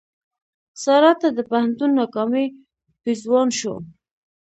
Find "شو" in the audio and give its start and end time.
3.59-3.75